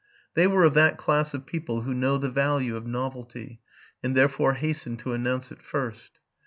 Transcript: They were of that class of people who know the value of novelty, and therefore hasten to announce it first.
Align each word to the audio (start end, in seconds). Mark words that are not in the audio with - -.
They 0.33 0.47
were 0.47 0.63
of 0.63 0.73
that 0.73 0.97
class 0.97 1.35
of 1.35 1.45
people 1.45 1.81
who 1.83 1.93
know 1.93 2.17
the 2.17 2.31
value 2.31 2.75
of 2.75 2.87
novelty, 2.87 3.61
and 4.01 4.17
therefore 4.17 4.53
hasten 4.55 4.97
to 4.97 5.13
announce 5.13 5.51
it 5.51 5.61
first. 5.61 6.19